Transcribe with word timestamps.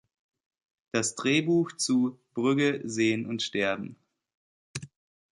Das 0.91 1.13
Drehbuch 1.13 1.73
zu 1.73 2.19
"Brügge 2.33 2.81
sehen… 2.85 3.27
und 3.27 3.43
sterben? 3.43 3.97